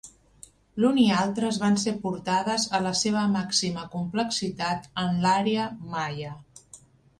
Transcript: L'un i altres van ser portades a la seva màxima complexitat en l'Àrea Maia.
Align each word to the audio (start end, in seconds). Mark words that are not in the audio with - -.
L'un 0.83 0.95
i 1.01 1.03
altres 1.17 1.59
van 1.63 1.77
ser 1.83 1.93
portades 2.05 2.65
a 2.79 2.81
la 2.87 2.95
seva 3.03 3.27
màxima 3.35 3.85
complexitat 3.99 4.91
en 5.05 5.23
l'Àrea 5.27 5.71
Maia. 5.95 6.35